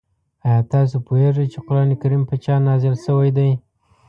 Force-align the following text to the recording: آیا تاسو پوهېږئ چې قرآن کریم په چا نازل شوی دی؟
آیا 0.47 0.61
تاسو 0.73 0.95
پوهېږئ 1.07 1.45
چې 1.53 1.59
قرآن 1.67 1.89
کریم 2.01 2.23
په 2.29 2.35
چا 2.43 2.55
نازل 2.67 2.95
شوی 3.05 3.29
دی؟ 3.37 3.49